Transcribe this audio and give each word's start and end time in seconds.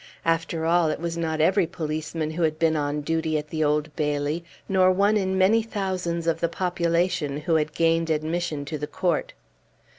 After 0.25 0.65
all, 0.65 0.89
it 0.89 0.99
was 0.99 1.15
not 1.15 1.39
every 1.39 1.67
policeman 1.67 2.31
who 2.31 2.41
had 2.41 2.57
been 2.57 2.75
on 2.75 3.01
duty 3.01 3.37
at 3.37 3.49
the 3.49 3.63
Old 3.63 3.95
Bailey, 3.95 4.43
nor 4.67 4.91
one 4.91 5.15
in 5.15 5.37
many 5.37 5.61
thousands 5.61 6.25
of 6.25 6.39
the 6.39 6.49
population 6.49 7.41
who 7.41 7.53
had 7.53 7.75
gained 7.75 8.09
admission 8.09 8.65
to 8.65 8.79
the 8.79 8.87
court. 8.87 9.33